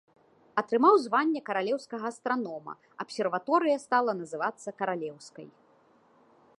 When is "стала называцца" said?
3.85-4.67